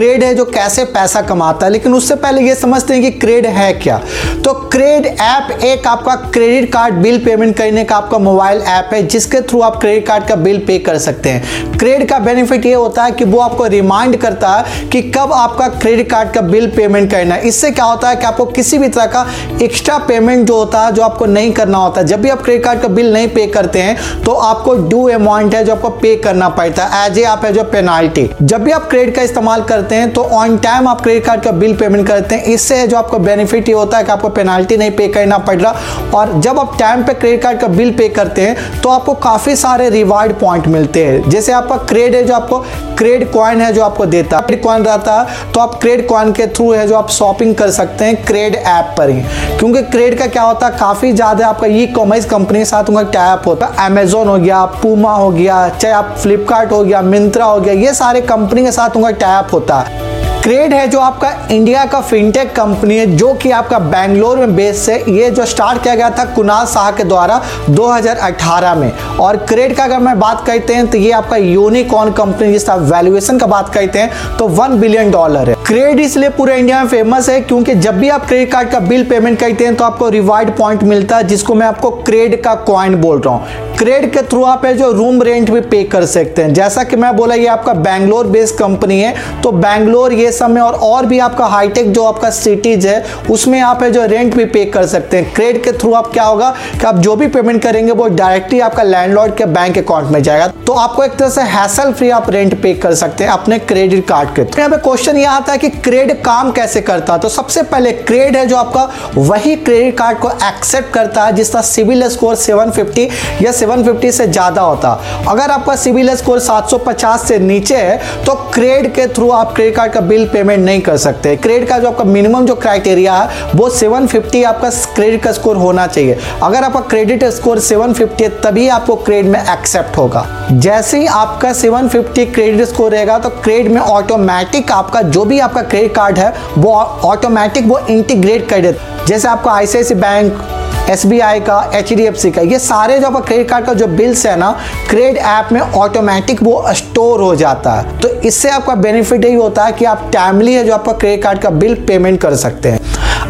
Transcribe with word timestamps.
Crate 0.00 0.22
है 0.24 0.34
जो 0.34 0.44
कैसे 0.46 0.84
पैसा 0.86 1.20
कमाता 1.22 1.66
है, 1.66 1.72
लेकिन 1.72 1.94
उससे 1.94 2.14
पहले 2.16 2.42
ये 2.42 2.54
समझते 2.54 2.94
हैं 2.94 3.02
कि 3.02 3.10
क्रेड 3.18 3.46
है 3.46 3.72
क्या। 3.74 3.96
तो 4.44 4.52
क्रेड 4.70 5.06
ऐप 5.06 5.50
एक 5.64 5.86
आपका 5.86 6.14
क्रेडिट 6.26 6.72
कार्ड 6.72 6.94
बिल 7.02 7.18
पेमेंट 7.24 7.56
करने 7.56 7.84
का 7.84 7.96
आपका 7.96 8.18
मोबाइल 8.18 8.60
ऐप 8.60 8.94
है, 8.94 9.02
जिसके 9.04 9.40
थ्रू 9.40 9.60
आप 9.60 9.76
क्रेडिट 9.80 10.06
कार्ड 10.06 10.26
का 10.28 10.36
बिल 10.36 10.58
पे 10.66 10.78
कर 10.78 10.98
सकते 10.98 11.30
हैं। 11.30 11.78
क्रेड 11.78 12.08
का 12.08 12.18
बेनिफिट 12.18 12.66
ये 12.66 12.72
होता 12.74 13.04
है 13.04 13.10
कि 13.10 13.24
वो 13.24 13.40
आपको 13.40 13.66
रिमाइंड 13.66 14.16
करता 14.20 14.48
है 14.50 14.88
कि 14.88 15.02
कब 15.10 15.32
आपका 15.32 15.68
क्रेडिट 15.70 16.10
कार्ड 16.10 16.32
का 16.34 16.40
बिल 16.42 16.70
पेमेंट 16.76 17.10
करना 17.10 17.34
है। 17.34 17.48
इससे 17.48 17.70
क्या 17.70 17.84
होता 17.84 18.08
है 18.08 18.16
कि 18.16 18.26
आपको 18.26 18.44
किसी 18.46 18.78
भी 18.78 18.88
तरह 18.88 19.06
का 19.06 19.26
एक्स्ट्रा 19.62 19.98
पेमेंट 20.00 20.46
जो 20.46 20.56
होता 20.56 20.86
है, 20.86 20.92
जो 20.92 21.02
आपको 21.02 21.26
नहीं 21.26 21.52
करना 21.52 21.78
होता, 21.78 22.02
जब 22.04 22.22
भी 22.22 22.28
आप 22.28 22.42
क्रेडिट 22.42 22.64
कार्ड 22.64 22.80
का 22.80 22.88
बिल 22.90 23.12
नहीं 23.12 23.28
पे 23.28 23.46
करते 23.48 23.82
हैं 23.82 24.22
तो 24.22 24.32
आपको 24.48 24.74
ड्यू 24.78 25.04
अमाउंट 25.10 25.54
है 25.54 25.64
जो 25.64 25.74
आपको 25.74 25.90
पे 26.00 26.16
करना 26.24 26.48
पड़ता 26.50 26.86
है 26.86 27.06
एज 27.06 27.18
ए 27.18 27.24
आप 27.26 27.44
है 27.44 27.52
जो 27.52 27.64
पेनाल्टी 27.72 28.28
जब 28.42 28.62
भी 28.62 28.70
आप 28.72 28.88
क्रेडिट 28.90 29.14
का 29.16 29.22
इस्तेमाल 29.22 29.62
करते 29.64 29.89
हैं 29.94 30.12
तो 30.12 30.22
ऑन 30.34 30.56
टाइम 30.58 30.88
आप 30.88 31.00
क्रेडिट 31.00 31.24
कार्ड 31.24 31.42
का 31.42 31.52
बिल 31.52 31.74
पेमेंट 31.76 32.06
करते 32.08 32.34
हैं। 32.34 32.44
इससे 32.44 32.86
जो 32.86 32.96
आपको 32.96 33.18
बेनिफिट 33.20 33.68
ये 33.68 33.74
होता 33.74 33.98
है 33.98 34.04
कि 34.04 34.12
आपको 34.12 34.28
पेनाल्टी 34.30 34.76
नहीं 34.76 34.90
पे 34.90 35.08
करना 35.08 35.38
पड़ 35.40 35.56
रहा। 35.56 36.10
और 36.14 36.32
जब 36.40 36.58
आप 36.58 36.76
टाइम 36.78 37.02
पे 37.04 37.14
क्रेडिट 37.14 37.42
कार्ड 37.42 37.60
का 37.60 37.68
बिल 37.68 37.92
पे 37.94 38.08
करते 38.10 38.42
हैं 38.42 38.80
तो 38.82 38.88
आपको 38.90 39.14
काफ़ी 39.20 39.56
सारे 39.56 39.88
रिवार्ड 39.90 40.38
पॉइंट 40.40 40.66
मिलते 40.68 41.04
हैं। 41.04 41.28
जैसे 41.30 41.52
आपका 41.52 41.76
क्रेड 41.84 42.14
है 42.14 42.22
जो 42.24 42.34
आपको 42.34 42.58
क्रेड 42.98 43.30
कॉइन 43.32 43.60
है 43.60 43.72
जो 43.72 43.82
आपको 43.82 44.06
देता 44.06 44.36
है। 44.38 44.56
कॉइन 44.56 44.82
रहता 44.84 45.12
है 45.14 45.52
तो 45.52 45.60
आप 45.60 45.74
क्रेड 45.82 46.06
कॉइन 46.06 46.32
के 46.32 46.46
थ्रू 46.48 46.70
है 46.72 46.86
जो 46.88 46.94
आप 46.96 47.10
शॉपिंग 47.10 47.54
कर 47.54 47.70
सकते 47.70 48.04
हैं 48.04 48.24
क्रेड 48.24 48.54
ऐप 48.56 48.94
पर 48.98 49.10
ही। 49.10 49.22
क्योंकि 49.58 49.82
क्रेड 49.84 50.18
का 50.18 50.26
क्या 50.26 50.42
होता 50.42 50.66
है, 50.66 50.78
काफ़ी 50.78 51.12
ज़्यादा 51.12 51.46
आपका 51.48 51.66
ई 51.68 51.86
कॉमर्स 51.94 52.24
कंपनी 52.26 52.58
के 52.58 52.64
साथ 52.64 52.88
उनका 52.88 53.02
टैप 53.10 53.46
होता 53.46 53.66
है? 53.66 53.86
अमेजोन 53.86 54.28
हो 54.28 54.36
गया 54.38 54.64
पूमा 54.82 55.12
हो 55.12 55.30
गया, 55.30 55.68
चाहे 55.70 55.94
आप 55.94 56.14
फ्लिपकार्ट 56.18 56.72
हो 56.72 56.82
गया 56.84 57.00
मिंत्रा 57.02 57.44
हो 57.44 57.60
गया, 57.60 57.74
ये 57.74 57.94
सारे 57.94 58.20
कंपनी 58.22 58.64
के 58.64 58.72
साथ 58.72 58.96
उनका 58.96 59.10
टैप 59.12 59.54
होता 59.54 59.74
है। 59.74 59.79
あ 59.80 60.09
क्रेड 60.42 60.72
है 60.72 60.86
जो 60.88 61.00
आपका 61.00 61.30
इंडिया 61.52 61.84
का 61.84 62.00
फिनटेक 62.00 62.54
कंपनी 62.56 62.96
है, 62.96 63.04
जो 63.06 63.32
कि 63.34 63.50
आपका 63.50 63.78
बैंगलोर 63.78 64.38
में 64.38 64.54
बेस 64.56 64.88
है। 64.88 64.98
ये 65.12 65.28
जो 65.30 65.44
स्टार्ट 65.46 65.82
किया 65.82 65.94
गया 65.94 66.08
था 66.10 66.24
कुणाल 66.34 66.66
शाह 66.66 66.90
के 66.90 67.04
द्वारा 67.04 67.40
2018 67.70 68.74
में। 68.74 68.90
और 69.20 69.36
क्रेड 69.38 69.76
का 69.76 69.84
अगर 69.84 69.98
मैं 69.98 70.18
बात 70.20 70.44
करते 70.46 70.74
हैं 70.74 70.86
तो 70.86 70.98
ये 70.98 71.10
आपका 71.12 71.36
यूनिकॉर्न 71.36 72.12
कंपनी 72.12 72.52
जिसका 72.52 72.74
वैल्यूएशन 72.74 73.38
का 73.38 73.46
बात 73.46 73.72
करते 73.74 73.98
हैं 73.98 74.36
तो 74.38 74.48
वन 74.48 74.78
बिलियन 74.80 75.10
डॉलर 75.10 75.50
है। 75.50 75.56
क्रेड 75.66 76.00
इसलिए 76.00 76.28
पूरे 76.30 76.56
इंडिया 76.58 76.82
में 76.82 76.88
फ़ेमस 76.90 77.28
है, 77.28 77.40
क्योंकि 77.40 77.74
जब 77.76 77.98
भी 77.98 78.08
आप 78.08 78.26
क्रेडिट 78.26 78.52
कार्ड 78.52 78.70
का 78.70 78.80
बिल 78.80 79.04
पेमेंट 79.10 79.38
करते 79.40 79.64
हैं 79.64 79.74
तो 79.76 79.84
आपको 79.84 80.08
रिवार्ड 80.08 80.56
पॉइंट 80.58 80.82
मिलता 80.84 81.16
है, 81.16 81.24
जिसको 81.24 81.54
मैं 81.54 81.66
आपको 81.66 81.90
क्रेड 81.90 82.42
का 82.42 82.54
कॉइन 82.54 82.94
बोल 82.96 83.20
रहा 83.20 83.34
हूँ। 83.34 83.68
क्रेड 83.78 84.10
के 84.12 84.22
थ्रू 84.22 84.42
आप 84.44 84.64
है 84.64 84.72
जो 84.76 84.90
रूम 84.92 85.22
रेंट 85.22 85.50
भी 85.50 85.60
पे 85.60 85.82
कर 85.84 86.04
सकते 86.06 86.42
हैं। 86.42 86.52
जैसा 86.54 86.82
कि 86.84 86.96
मैं 86.96 87.14
बोला, 87.16 87.34
ये 87.34 87.46
आपका 87.48 87.72
बैंगलोर 87.74 88.26
बेस्ड 88.28 88.56
कंपनी 88.56 89.00
है 89.00 89.14
तो 89.42 89.52
बैंगलोर 89.52 90.12
ये 90.12 90.29
सब 90.30 90.50
में 90.50 90.60
और 90.62 90.74
और 90.74 91.06
भी 91.06 91.18
आपका 91.20 91.46
हाईटेक 91.46 91.92
जो 91.92 92.04
आपका 92.04 92.30
सिटीज़ 92.32 92.86
है, 92.88 93.04
उसमें 93.30 93.60
आप 93.60 93.82
है 93.82 93.90
जो 93.90 94.04
रेंट 94.06 94.34
भी 94.36 94.44
पे 94.46 94.64
कर 94.66 94.86
सकते 94.86 95.16
हैं। 95.16 95.32
क्रेड 95.34 95.62
के 95.64 95.72
थ्रू 95.72 95.92
आप 95.94 96.12
क्या 96.12 96.24
होगा 96.24 96.50
कि 96.72 96.86
आप 96.86 96.98
जो 96.98 97.16
भी 97.16 97.26
पेमेंट 97.28 97.62
करेंगे, 97.62 97.92
वो 97.92 98.08
डायरेक्टली 98.08 98.60
आपका 98.60 98.82
लैंडलॉर्ड 98.82 99.34
के 99.36 99.44
बैंक 99.46 99.78
अकाउंट 99.78 100.10
में 100.10 100.22
जाएगा। 100.22 100.46
तो 100.66 100.72
आपको 100.72 101.04
एक 101.04 101.12
तरह 101.12 101.28
से 101.28 101.42
हैसल 101.42 101.92
फ्री 101.92 102.10
आप 102.10 102.30
रेंट 102.30 102.60
पे 102.62 102.72
कर 102.74 102.94
सकते 102.94 103.24
हैं 103.24 103.30
अपने 103.30 103.58
क्रेडिट 103.60 104.06
कार्ड 104.08 104.28
के 104.30 104.44
थ्रू 104.44 104.58
यहाँ 104.58 104.70
पे 104.70 104.76
क्वेश्चन 104.82 105.16
ये 105.16 105.24
आता 105.26 105.52
है 105.52 105.58
कि 105.58 105.68
क्रेड 105.68 106.12
काम 106.22 106.50
कैसे 106.52 106.80
करता 106.80 107.12
है? 107.12 107.18
तो 107.20 107.28
सबसे 107.28 107.62
पहले 107.64 107.92
क्रेड 107.92 108.36
है 108.36 108.46
जो 108.46 108.56
आपका, 108.56 108.88
वही 109.16 109.54
क्रेडिट 109.56 109.96
कार्ड 109.98 110.18
को 110.18 110.30
एक्सेप्ट 110.30 110.92
करता 110.94 111.24
है 111.24 111.32
जिसका 111.34 111.60
सिविल 111.62 112.08
स्कोर 112.08 112.36
750 112.36 113.08
या 113.42 113.52
750 113.52 114.12
से 114.12 114.26
ज़्यादा 114.26 114.62
होता 114.62 114.90
अगर 115.28 115.50
आपका 115.50 115.76
सिविल 115.76 116.14
स्कोर 116.16 116.40
750 116.40 117.24
से 117.26 117.38
नीचे 117.40 117.76
है 117.76 118.24
तो 118.24 118.34
क्रेड 118.54 118.92
के 118.94 119.06
थ्रू 119.08 119.30
आप 119.32 119.54
क्रेडिट 119.54 119.76
कार्ड 119.76 119.92
का 119.92 120.00
बिल 120.02 120.19
पेमेंट 120.26 120.64
नहीं 120.64 120.80
कर 120.80 120.96
सकते। 120.96 121.34
क्रेडिट 121.36 121.68
का 121.68 121.78
जो 121.78 121.88
आपका 121.88 122.04
मिनिमम 122.04 122.46
जो 122.46 122.54
क्राइटेरिया 122.54 123.14
है 123.14 123.52
वो 123.54 123.68
750 123.70 124.44
आपका 124.44 124.70
क्रेडिट 124.94 125.22
का 125.22 125.32
स्कोर 125.32 125.56
होना 125.56 125.86
चाहिए। 125.86 126.18
अगर 126.42 126.64
आपका 126.64 126.80
क्रेडिट 126.80 127.24
स्कोर 127.26 127.60
750 127.60 128.22
है, 128.22 128.28
तभी 128.42 128.68
आपको 128.68 128.96
क्रेडिट 128.96 129.32
में 129.32 129.40
एक्सेप्ट 129.42 129.96
होगा। 129.96 130.26
जैसे 130.52 130.98
ही 130.98 131.06
आपका 131.06 131.52
750 131.54 132.26
क्रेडिट 132.26 132.66
स्कोर 132.68 132.92
रहेगा 132.92 133.18
तो 133.18 133.28
क्रेडिट 133.28 133.72
में 133.72 133.80
ऑटोमेटिक 133.80 134.72
आपका 134.72 135.02
जो 135.02 135.24
भी 135.24 135.38
आपका 135.40 135.62
क्रेडिट 135.62 135.94
कार्ड 135.94 136.18
है, 136.18 136.32
वो 136.58 136.74
ऑटोमेटिक 136.74 137.66
वो 137.66 137.78
इंटीग्रेट 137.80 138.48
कर 138.48 138.60
देता 138.60 139.04
जैसे 139.06 139.28
आपका 139.28 139.52
आईसीआईसी 139.52 139.94
बैंक 139.96 140.42
SBI 140.90 141.40
का 141.40 141.58
HDFC 141.80 142.32
का, 142.34 142.42
ये 142.42 142.58
सारे 142.58 142.98
जो 142.98 143.06
आपका 143.06 143.20
क्रेडिट 143.20 143.48
कार्ड 143.48 143.66
का 143.66 143.74
जो 143.74 143.86
बिल्स 143.86 144.24
है 144.26 144.36
ना 144.38 144.50
क्रेडिट 144.90 145.18
ऐप 145.18 145.52
में 145.52 145.60
ऑटोमेटिक 145.60 146.42
वो 146.42 146.64
स्टोर 146.72 147.20
हो 147.20 147.34
जाता 147.36 147.74
है। 147.74 147.98
तो 148.00 148.08
इससे 148.20 148.50
आपका 148.50 148.74
बेनिफिट 148.76 149.24
यही 149.24 149.34
होता 149.34 149.64
है 149.64 149.72
कि 149.72 149.84
आप 149.84 150.10
टाइमली 150.12 150.54
है 150.54 150.64
जो 150.64 150.74
आपका 150.74 150.92
क्रेडिट 150.92 151.22
कार्ड 151.22 151.38
का 151.38 151.50
बिल 151.50 151.74
पेमेंट 151.88 152.20
कर 152.20 152.34
सकते 152.36 152.68
हैं। 152.68 152.80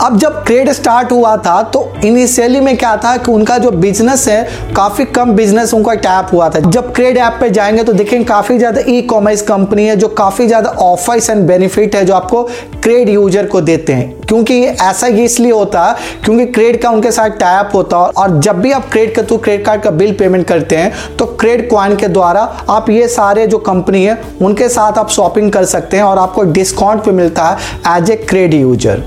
अब 0.03 0.17
जब 0.19 0.43
क्रेड 0.45 0.71
स्टार्ट 0.73 1.11
हुआ 1.13 1.37
था 1.37 1.63
तो 1.65 1.81
इनिशियली 2.05 2.61
में 2.61 2.77
क्या 2.77 2.97
था 2.97 3.17
कि 3.17 3.31
उनका 3.33 3.57
जो 3.59 3.71
बिज़नेस 3.71 4.27
है, 4.29 4.73
काफ़ी 4.77 5.05
कम 5.07 5.33
बिज़नेस 5.33 5.75
उनका 5.75 5.95
टैप 5.97 6.33
हुआ 6.33 6.49
था। 6.51 6.61
जब 6.61 6.93
क्रेड 6.95 7.17
ऐप 7.19 7.37
पे 7.41 7.51
जाएँगे 7.51 7.83
तो 7.85 7.93
देखेंगे 7.93 8.25
काफ़ी 8.25 8.57
ज़्यादा 8.59 8.81
ई 8.89 9.01
कॉमर्स 9.03 9.43
कंपनी 9.43 9.85
है, 9.87 9.97
जो 9.97 10.09
काफ़ी 10.11 10.47
ज़्यादा 10.47 10.71
ऑफर्स 10.71 11.29
एंड 11.31 11.47
बेनिफिट 11.49 11.97
है, 11.97 12.05
जो 12.05 12.15
आपको 12.15 12.43
क्रेड 12.83 13.09
यूज़र 13.09 13.47
को 13.47 13.61
देते 13.61 13.93
हैं। 13.93 14.21
क्योंकि 14.23 14.55
ये 14.55 14.77
ऐसा 14.83 15.07
ही 15.07 15.25
इसलिए 15.25 15.53
होता 15.53 15.85
है 15.85 15.95
क्योंकि 16.25 16.47
क्रेड 16.47 16.81
का 16.83 16.91
उनके 16.91 17.13
साथ 17.13 17.31
टैप 17.39 17.71
होता 17.75 17.99
है 17.99 18.11
और 18.15 18.39
जब 18.41 18.61
भी 18.61 18.73
आप 18.73 18.89
क्रेड 18.93 19.15
के 19.15 19.23
थ्रू 19.23 19.37
क्रेडिट 19.39 19.67
कार्ड 19.67 19.83
का 19.83 19.91
बिल 19.93 20.13
पेमेंट 20.15 20.47
करते 20.49 20.77
हैं 20.77 21.17
तो 21.17 21.27
क्रेड 21.41 21.69
क्वाइन 21.69 21.97
के 21.97 22.09
द्वारा 22.09 22.41
आप 22.71 22.91
ये 22.91 23.09
सारे 23.11 23.47
जो 23.47 23.59
कंपनी 23.61 24.05
है, 24.05 24.21
उनके 24.43 24.69
साथ 24.69 24.99
आप 24.99 25.11
शॉपिंग 25.11 25.53
कर 25.53 25.65
सकते 25.67 25.97
हैं, 25.97 26.05
और 26.05 26.19
आपको 26.19 26.43
डिस्काउंट 26.53 27.05
पे 27.05 27.11
मिलता 27.13 27.45
है 27.45 27.97
एज 27.97 28.11
ए 28.11 28.17
क्रेड 28.19 28.55
यूज़र 28.55 29.03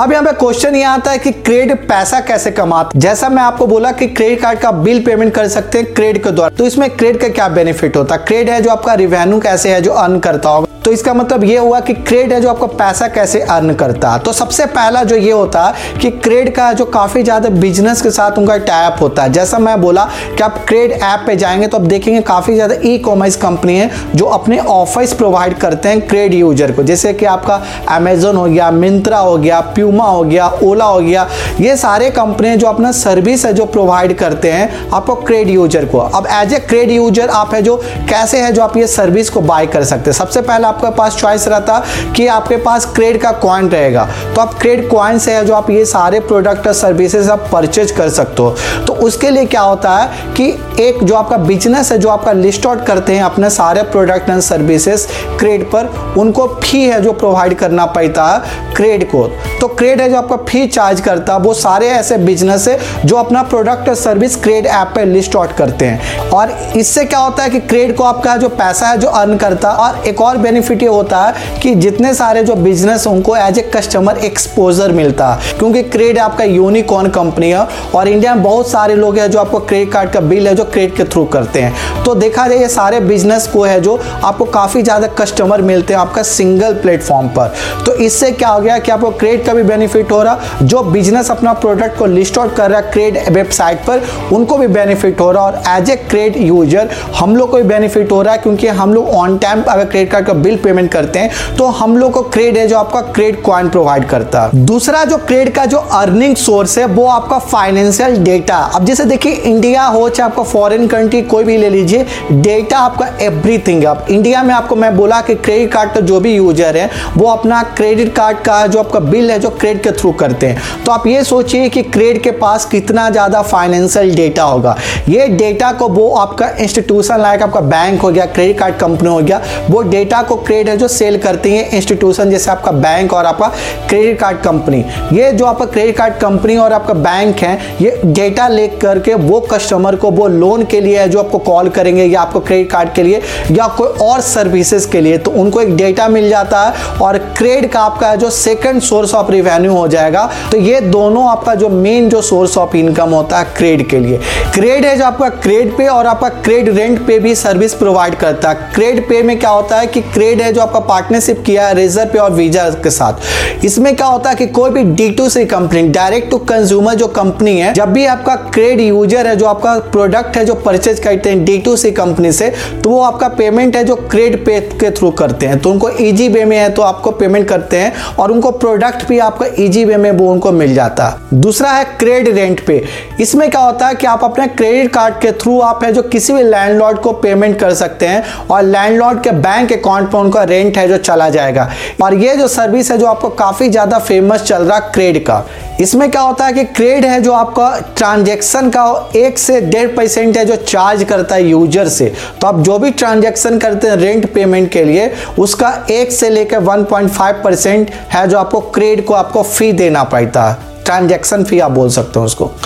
अब 0.00 0.12
यहाँ 0.12 0.24
पे 0.24 0.30
क्वेश्चन 0.32 0.74
ये 0.74 0.82
आता 0.82 1.10
है 1.10 1.18
कि 1.18 1.30
क्रेडिट 1.32 1.86
पैसा 1.88 2.18
कैसे 2.20 2.50
कमाता 2.50 2.98
जैसा 2.98 3.28
मैं 3.28 3.42
आपको 3.42 3.66
बोला 3.66 3.92
कि 3.92 4.06
क्रेडिट 4.06 4.40
कार्ड 4.42 4.58
का 4.58 4.70
बिल 4.72 5.04
पेमेंट 5.04 5.32
कर 5.34 5.48
सकते 5.48 5.78
हैं 5.78 5.92
क्रेडिट 5.94 6.22
के 6.24 6.30
द्वारा। 6.30 6.56
तो 6.56 6.66
इसमें 6.66 6.88
क्रेडिट 6.90 7.20
का 7.22 7.28
क्या 7.28 7.48
बेनिफिट 7.48 7.96
होता 7.96 8.14
है? 8.14 8.24
क्रेडिट 8.24 8.50
है 8.50 8.60
जो 8.62 8.70
आपका 8.70 8.94
रिवेन्यू 8.94 9.38
कैसे 9.40 9.72
है, 9.72 9.80
जो 9.80 9.92
अर्न 9.92 10.18
करता 10.20 10.48
होगा। 10.48 10.73
तो 10.84 10.92
इसका 10.92 11.12
मतलब 11.14 11.44
ये 11.44 11.58
हुआ 11.58 11.78
कि 11.80 11.94
क्रेड 11.94 12.32
है 12.32 12.40
जो 12.40 12.48
आपका 12.48 12.66
पैसा 12.68 13.06
कैसे 13.08 13.40
अर्न 13.42 13.74
करता। 13.74 14.10
है 14.12 14.18
तो 14.18 14.32
सबसे 14.32 14.66
पहला 14.68 15.02
जो 15.04 15.16
ये 15.16 15.30
होता 15.32 15.62
है 15.62 15.98
कि 15.98 16.10
क्रेड 16.12 16.54
का 16.54 16.72
जो 16.72 16.84
काफ़ी 16.86 17.22
ज़्यादा 17.22 17.48
बिज़नेस 17.50 18.02
के 18.02 18.10
साथ 18.10 18.38
उनका 18.38 18.56
टैप 18.60 18.96
होता 19.00 19.22
है। 19.22 19.32
जैसा 19.32 19.58
मैं 19.58 19.80
बोला 19.80 20.04
कि 20.28 20.42
आप 20.42 20.58
क्रेड 20.68 20.92
ऐप 20.92 21.24
पे 21.26 21.36
जाएँगे 21.36 21.66
तो 21.66 21.76
आप 21.76 21.84
देखेंगे 21.84 22.20
काफ़ी 22.22 22.54
ज़्यादा 22.54 22.74
ई 22.84 22.96
कॉमर्स 22.98 23.36
कंपनी 23.36 23.76
है 23.76 23.90
जो 24.14 24.24
अपने 24.26 24.58
ऑफर्स 24.58 25.12
प्रोवाइड 25.14 25.56
करते 25.58 25.88
हैं 25.88 26.00
क्रेड 26.08 26.34
यूज़र 26.34 26.72
को। 26.72 26.82
जैसे 26.82 27.12
कि 27.14 27.26
आपका 27.26 27.60
अमेजोन 27.90 28.36
हो 28.36 28.44
गया 28.44 28.70
मिंत्रा 28.72 29.18
हो 29.18 29.36
गया 29.38 29.60
प्यूमा 29.74 30.04
हो 30.04 30.22
गया 30.24 30.48
ओला 30.62 30.84
हो 30.84 31.00
गया, 31.00 31.26
ये 31.60 31.76
सारे 31.76 32.10
कंपनी 32.10 32.54
जो 32.56 32.66
अपना 32.66 32.92
सर्विस 32.94 33.46
है 33.46 33.52
जो 33.52 33.64
प्रोवाइड 33.66 34.16
करते 34.18 34.52
हैं 34.52 34.90
आपको 34.90 35.14
क्रेड 35.16 35.50
यूज़र 35.50 35.84
को। 35.84 35.98
अब 35.98 36.26
एज 36.32 36.52
ए 36.54 36.58
क्रेड 36.60 36.90
यूज़र 36.90 37.28
आप 37.30 37.54
है 37.54 37.62
जो 37.62 37.76
कैसे 38.08 38.40
है 38.40 38.52
जो 38.52 38.62
आप 38.62 38.76
ये 38.76 38.86
सर्विस 38.88 39.30
को 39.30 39.40
बाय 39.42 39.66
कर 39.66 39.84
सकते 39.84 40.10
हैं। 40.10 40.16
सबसे 40.16 40.40
पहले 40.42 40.72
आपके 40.74 40.90
पास 40.90 41.16
चॉइस 41.16 41.48
रहता 41.48 41.82
कि 42.16 42.26
आपके 42.26 42.56
पास 42.56 42.86
क्रेड 42.94 43.20
का 43.22 43.32
कॉइन 43.32 43.68
रहेगा। 43.68 44.08
तो 44.34 44.40
आप 44.40 44.54
क्रेड 44.54 44.88
कॉइन 44.88 45.18
से 45.18 45.40
जो 45.42 45.54
आप 45.54 45.70
ये 45.70 45.84
सारे 45.84 46.20
प्रोडक्ट 46.20 46.66
और 46.66 46.72
सर्विसेज़ 46.72 47.30
आप 47.30 47.48
परचेज 47.52 47.90
कर 47.90 48.08
सकते 48.08 48.42
हो। 48.42 48.50
तो 48.86 48.92
उसके 49.04 49.30
लिए 49.30 49.44
क्या 49.44 49.60
होता 49.60 49.96
है 49.96 50.32
कि 50.34 50.50
एक 50.80 51.02
जो 51.04 51.14
आपका 51.14 51.36
बिज़नेस 51.38 51.90
है, 51.92 51.98
जो 51.98 52.08
आपका 52.08 52.32
लिस्ट 52.32 52.66
आउट 52.66 52.84
करते 52.86 53.12
हैं 53.12 53.22
अपने 53.22 53.50
सारे 53.50 53.82
प्रोडक्ट 53.82 54.30
एंड 54.30 54.40
सर्विसेज़ 54.40 55.06
क्रेड 55.38 55.64
पर, 55.64 55.86
उनको 56.18 56.46
फ़ी 56.54 56.82
है 56.82 57.00
जो 57.02 57.12
प्रोवाइड 57.12 57.54
करना 57.54 57.84
पड़ता 57.86 58.26
है 58.26 58.72
क्रेड 58.74 59.04
को। 59.10 59.26
तो 59.60 59.66
क्रेड 59.68 60.00
है 60.00 60.08
जो 60.10 60.16
आपका 60.16 60.36
फ़ी 60.44 60.66
चार्ज 60.66 61.00
करता 61.00 61.34
है 61.34 61.38
वो 61.40 61.52
सारे 61.54 61.88
ऐसे 61.88 62.16
बिज़नेस 62.18 62.66
है 62.68 62.78
जो 63.04 63.16
अपना 63.16 63.42
प्रोडक्ट 63.42 63.88
और 63.88 63.94
सर्विस 63.94 64.36
क्रेड 64.36 64.66
ऐप 64.66 64.92
पर 64.96 65.06
लिस्ट 65.06 65.36
आउट 65.36 65.52
करते 65.52 65.84
हैं। 65.84 66.28
और 66.30 66.50
इससे 66.76 67.04
क्या 67.04 67.18
होता 67.18 67.42
है 67.42 67.50
कि 67.50 67.60
क्रेड 67.60 67.94
को 67.96 68.04
आपका 68.04 68.36
जो 68.36 68.48
पैसा 68.50 68.88
है 68.88 68.98
जो 68.98 69.08
अर्न 69.10 69.36
करता 69.36 69.70
है 69.70 69.76
और 69.76 70.08
एक 70.08 70.20
और 70.20 70.36
बेनिफिट 70.36 70.82
ये 70.82 70.88
होता 70.88 71.22
है 71.22 71.60
कि 71.60 71.74
जितने 71.76 72.12
सारे 72.14 72.42
जो 72.44 72.54
बिज़नेस 72.56 73.06
उनको 73.06 73.36
एज 73.36 73.58
ए 73.58 73.62
कस्टमर 73.74 74.18
एक्सपोजर 74.24 74.92
मिलता। 74.92 75.32
है 75.32 75.58
क्योंकि 75.58 75.82
क्रेड 75.84 76.18
आपका 76.18 76.44
यूनिकॉर्न 76.44 77.08
कंपनी 77.10 77.50
है, 77.50 77.66
और 77.94 78.08
इंडिया 78.08 78.34
में 78.34 78.44
बहुत 78.44 78.70
सारे 78.70 78.94
लोग 78.94 79.18
हैं 79.18 79.30
जो 79.30 79.38
आपको 79.38 79.58
क्रेडिट 79.60 79.92
कार्ड 79.92 80.10
का 80.10 80.20
बिल 80.22 80.48
है, 80.48 80.54
जो 80.54 80.63
क्रेडिट 80.64 80.96
के 80.96 81.04
थ्रू 81.04 81.24
करते 81.26 81.60
हैं। 81.60 82.02
तो 82.04 82.14
देखा 82.16 82.46
जाए, 82.48 82.58
ये 82.58 82.68
सारे 82.68 83.00
बिज़नेस 83.02 83.46
को 83.46 83.62
है 83.64 83.80
जो 83.80 83.98
आपको 84.24 84.44
काफ़ी 84.46 84.82
ज़्यादा 84.82 85.06
कस्टमर 85.16 85.62
मिलते 85.62 85.94
हैं 85.94 86.00
आपका 86.00 86.22
सिंगल 86.24 86.74
प्लेटफॉर्म 86.74 87.28
पर। 87.28 87.52
तो 87.86 87.92
इससे 87.94 88.30
क्या 88.32 88.48
हो 88.48 88.60
गया 88.60 88.78
कि 88.78 88.92
आपको 88.92 89.10
क्रेडिट 89.12 89.46
का 89.46 89.54
भी 89.54 89.62
बेनिफिट 89.64 90.12
हो 90.12 90.22
रहा, 90.22 90.38
जो 90.62 90.82
बिज़नेस 90.84 91.30
अपना 91.30 91.52
प्रोडक्ट 91.54 91.98
को 91.98 92.06
लिस्ट 92.06 92.38
आउट 92.38 92.54
कर 92.56 92.70
रहा 92.70 92.80
है 92.80 92.90
क्रेड 92.92 93.18
वेबसाइट 93.32 93.78
पर, 93.80 94.02
उनको 94.32 94.56
भी 94.58 94.66
बेनिफिट 94.68 95.20
हो 95.20 95.30
रहा। 95.30 95.44
और 95.44 95.62
एज 95.70 95.90
ए 95.90 95.96
क्रेड 95.98 96.36
यूज़र 96.38 96.90
हम 97.16 97.36
लोग 97.36 97.50
को 97.50 97.56
भी 97.56 97.62
बेनिफिट 97.64 98.12
हो 98.12 98.20
रहा 98.22 98.34
है 98.34 98.38
क्योंकि 98.38 98.68
हम 98.74 98.94
लोग 98.94 99.08
ऑन 99.10 99.36
टाइम 99.38 99.62
अगर 99.62 99.84
क्रेडिट 99.84 100.10
कार्ड 100.12 100.26
का 100.26 100.32
बिल 100.34 100.56
पेमेंट 100.58 100.90
करते 100.92 101.18
हैं 101.18 101.56
तो 101.56 101.66
हम 101.74 101.96
लोग 101.96 102.12
को 102.12 102.22
क्रेड 102.24 102.56
है 102.58 102.66
जो 102.68 102.78
आपका 102.78 103.00
क्रेड 103.12 103.42
क्वाइन 103.44 103.68
प्रोवाइड 103.70 104.08
करता। 104.08 104.42
है 104.42 104.64
दूसरा 104.66 105.04
जो 105.04 105.16
क्रेड 105.18 105.52
का 105.54 105.64
जो 105.66 105.78
अर्निंग 105.78 106.36
सोर्स 106.36 106.76
है, 106.78 106.84
वो 106.86 107.06
आपका 107.08 107.38
फाइनेंशियल 107.40 108.16
डेटा 108.24 108.56
अब 108.74 108.84
जैसे 108.84 109.04
देखिए 109.04 109.32
इंडिया 109.32 109.84
हो 109.84 110.08
चाहे 110.08 110.30
आपका 110.30 110.42
फॉरेन 110.54 110.86
कंट्री 110.88 111.22
कोई 111.24 111.44
भी 111.44 111.56
ले 111.56 111.68
लीजिए 111.70 112.06
डेटा 112.32 112.78
आपका 112.78 113.06
एवरीथिंग 113.22 113.80
है। 113.80 113.86
आप 113.86 114.06
इंडिया 114.10 114.42
में 114.42 114.54
आपको 114.54 114.76
मैं 114.76 114.94
बोला 114.96 115.20
कि 115.20 115.34
क्रेडिट 115.36 115.72
कार्ड 115.72 115.92
का 115.92 116.00
जो 116.02 116.20
भी 116.20 116.34
यूज़र 116.34 116.76
है, 116.76 116.90
वो 117.16 117.28
अपना 117.28 117.62
क्रेडिट 117.76 118.14
कार्ड 118.16 118.38
का 118.40 118.66
जो 118.66 118.78
आपका 118.78 119.00
बिल 119.00 119.30
है, 119.30 119.38
जो 119.38 119.50
क्रेडिट 119.50 119.82
के 119.84 119.90
थ्रू 119.92 120.12
करते 120.14 120.46
हैं। 120.46 120.84
तो 120.84 120.92
आप 120.92 121.06
ये 121.06 121.22
सोचिए 121.24 121.68
कि 121.68 121.82
क्रेडिट 121.84 122.22
के 122.22 122.30
पास 122.38 122.64
कितना 122.66 123.08
ज़्यादा 123.10 123.42
फाइनेंशियल 123.44 124.14
डेटा 124.14 124.42
होगा। 124.44 124.76
ये 125.08 125.26
डेटा 125.28 125.72
को 125.72 125.88
वो 125.90 126.08
आपका 126.16 126.48
इंस्टीट्यूशन 126.60 127.20
लाइक 127.20 127.42
आपका 127.42 127.60
बैंक 127.62 128.00
हो 128.00 128.10
गया 128.10 128.26
क्रेडिट 128.26 128.58
कार्ड 128.58 128.76
कंपनी 128.76 129.08
हो 129.08 129.18
गया, 129.18 129.40
वो 129.70 129.82
डेटा 129.84 130.22
को 130.22 130.36
क्रेडिट 130.36 130.68
है 130.68 130.76
जो 130.76 130.88
सेल 130.90 131.18
करती 131.18 131.50
है 131.50 131.68
इंस्टीट्यूशन 131.70 132.30
जैसे 132.30 132.50
आपका 132.50 132.72
बैंक 132.74 133.12
और 133.12 133.26
आपका 133.26 133.48
क्रेडिट 133.88 134.18
कार्ड 134.20 134.38
कंपनी 134.42 134.84
ये 135.12 135.30
जो 135.32 135.44
आपका 135.46 135.64
क्रेडिट 135.66 135.96
कार्ड 135.96 136.14
कंपनी 136.18 136.56
और 136.56 136.72
आपका 136.72 136.94
बैंक 136.94 137.36
है, 137.38 137.58
ये 137.80 138.00
डेटा 138.06 138.48
ले 138.48 138.66
करके 138.78 139.14
वो 139.16 139.40
कस्टमर 139.50 139.96
को, 139.96 140.10
वो 140.10 140.26
लोन 140.44 140.64
के 140.66 140.80
लिए 140.80 141.06
जो 141.08 141.18
आपको 141.18 141.38
कॉल 141.40 141.68
करेंगे 141.70 142.04
या 142.04 142.20
आपको 142.20 142.40
क्रेडिट 142.42 142.70
कार्ड 142.70 142.92
के 142.94 143.02
लिए 143.02 143.20
या 143.52 143.66
कोई 143.76 143.88
और 144.02 144.20
सर्विसेज़ 144.22 144.88
के 144.90 145.00
लिए 145.00 145.18
तो 145.18 145.30
उनको 145.32 145.60
एक 145.60 145.76
डेटा 145.76 146.08
मिल 146.08 146.28
जाता 146.28 146.60
है 146.60 146.98
और 147.02 147.18
क्रेडिट 147.38 147.70
का 147.72 147.80
आपका 147.82 148.14
जो 148.16 148.30
सेकंड 148.32 148.80
सोर्स 148.82 149.14
ऑफ़ 149.14 149.30
रिवेन्यू 149.32 149.72
हो 149.72 149.86
जाएगा 149.88 150.28
तो 150.50 150.58
ये 150.58 150.80
दोनों 150.82 151.26
आपका 151.28 151.54
जो 151.54 151.68
मेन 151.68 152.08
जो 152.08 152.20
सोर्स 152.22 152.56
ऑफ़ 152.58 152.76
इनकम 152.76 153.10
होता 153.10 153.38
है 153.38 153.44
क्रेडिट 153.56 153.88
के 153.90 153.98
लिए। 153.98 154.18
क्रेडिट 154.54 154.84
है 154.84 154.96
जो 154.98 155.04
आपका 155.04 155.28
क्रेडिट 155.28 155.76
पे 155.76 155.86
और 155.88 156.06
आपका 156.06 156.28
क्रेडिट 156.28 156.74
रेंट 156.74 157.06
पे 157.06 157.18
भी 157.18 157.34
सर्विस 157.34 157.74
प्रोवाइड 157.74 158.14
करता 158.14 158.48
है। 158.48 158.70
क्रेडिट 158.74 159.08
पे 159.08 159.22
में 159.22 159.38
क्या 159.38 159.50
होता 159.50 159.78
है 159.78 159.86
कि 159.86 160.00
क्रेडिट 160.02 160.42
है 160.42 160.52
जो 160.52 160.60
आपका 160.60 160.80
पार्टनरशिप 160.82 161.42
किया 161.46 161.66
है 161.66 161.74
रेजर 161.74 162.06
पे 162.06 162.18
और 162.18 162.32
वीज़ा 162.32 162.68
के 162.84 162.90
साथ। 162.90 163.64
इसमें 163.64 163.94
क्या 163.96 164.06
होता 164.06 164.30
है 164.30 164.36
कि 164.36 164.46
कोई 164.48 164.70
भी 164.70 164.82
D 164.94 165.10
to 165.10 165.28
C 165.28 165.44
company 165.46 165.82
direct 165.90 166.30
to 166.30 166.38
consumer 166.44 166.94
जो 166.94 167.06
कंपनी 167.10 167.58
है, 167.58 167.72
जब 167.74 167.92
भी 167.92 168.04
आपका 168.06 168.34
क्रेडिट 168.36 168.80
यूज़र 168.80 169.26
है, 169.26 169.36
जो 169.36 169.46
आपका 169.46 169.78
प्रोडक्ट 169.92 170.33
है 170.36 170.44
जो 170.44 170.54
परचेज 170.56 171.00
करते 171.00 171.30
हैं 171.30 171.44
डी 171.44 171.58
टू 171.58 171.76
सी 171.76 171.90
कंपनी 171.92 172.32
से 172.32 172.52
तो 172.84 172.90
वो 172.90 173.00
आपका 173.02 173.28
पेमेंट 173.30 173.76
है 173.76 173.84
जो 173.84 173.94
क्रेडिट 173.96 174.44
पे 174.46 174.60
के 174.80 174.90
थ्रू 174.90 175.10
करते 175.12 175.46
हैं। 175.46 175.58
तो 175.58 175.70
उनको 175.70 175.88
इजी 175.90 176.28
वे 176.28 176.44
में 176.44 176.56
है 176.56 176.68
तो 176.70 176.82
आपको 176.82 177.10
पेमेंट 177.12 177.48
करते 177.48 177.76
हैं 177.76 177.92
और 178.18 178.32
उनको 178.32 178.50
प्रोडक्ट 178.52 179.06
भी 179.08 179.18
आपका 179.20 179.46
इजी 179.58 179.84
वे 179.84 179.96
में 179.96 180.10
वो 180.12 180.30
उनको 180.32 180.52
मिल 180.52 180.74
जाता। 180.74 181.08
दूसरा 181.34 181.70
है 181.70 181.84
क्रेडिट 181.98 182.34
रेंट 182.34 182.64
पे। 182.66 182.82
इसमें 183.20 183.48
क्या 183.50 183.60
होता 183.60 183.86
है 183.86 183.94
कि 183.94 184.06
आप 184.06 184.24
अपने 184.24 184.46
क्रेडिट 184.48 184.92
कार्ड 184.92 185.14
के 185.14 185.32
थ्रू 185.34 185.58
आप 185.62 185.84
है 185.84 185.92
जो 185.92 186.02
किसी 186.04 186.32
भी 186.32 186.42
लैंडलॉर्ड 186.44 186.98
को 186.98 187.12
पेमेंट 187.14 187.58
कर 187.60 187.74
सकते 187.74 188.06
हैं 188.06 188.22
और 188.50 188.62
लैंडलॉर्ड 188.62 189.22
के 189.22 189.30
बैंक 189.32 189.72
अकाउंट 189.72 190.10
पर 190.10 190.18
उनका 190.18 190.42
रेंट 190.44 190.78
है 190.78 190.88
जो 190.88 190.96
चला 190.98 191.28
जाएगा। 191.30 191.70
और 192.02 192.14
ये 192.14 192.34
जो 192.36 192.48
सर्विस 192.48 192.90
है 192.90 192.98
जो 192.98 193.06
आपको 193.06 193.28
काफ़ी 193.36 193.68
ज़्यादा 193.68 193.98
फ़ेमस 194.00 194.42
चल 194.42 194.62
रहा 194.62 194.78
क्रेडिट 194.80 195.26
का। 195.26 195.44
इसमें 195.80 196.10
क्या 196.10 196.20
होता 196.22 196.44
है 196.46 196.52
कि 196.52 196.64
क्रेड 196.64 197.04
है 197.04 197.20
जो 197.22 197.32
आपका 197.32 197.68
ट्रांजेक्शन 197.96 198.68
का 198.70 199.10
एक 199.16 199.38
से 199.38 199.60
डेढ़ 199.60 199.88
परसेंट 199.96 200.36
है 200.36 200.44
जो 200.44 200.56
चार्ज 200.56 201.02
करता 201.04 201.34
है 201.34 201.46
यूज़र 201.46 201.88
से। 201.88 202.12
तो 202.40 202.46
आप 202.46 202.60
जो 202.60 202.78
भी 202.78 202.90
ट्रांजेक्शन 202.90 203.58
करते 203.58 203.88
हैं 203.88 203.96
रेंट 203.96 204.32
पेमेंट 204.34 204.70
के 204.72 204.84
लिए, 204.84 205.10
उसका 205.38 205.72
एक 205.90 206.12
से 206.12 206.30
लेकर 206.30 206.60
1.5 206.60 207.42
परसेंट 207.44 207.90
है 208.10 208.26
जो 208.28 208.38
आपको 208.38 208.60
क्रेड 208.70 209.04
को 209.04 209.14
आपको 209.14 209.42
फ़ी 209.42 209.72
देना 209.72 210.04
पड़ता 210.04 210.50
है। 210.50 210.72
ट्रांजेक्शन 210.84 211.44
फ़ी 211.44 211.58
आप 211.60 211.70
बोल 211.70 211.90
सकते 211.90 212.18
हो 212.18 212.24
उसको। 212.24 212.50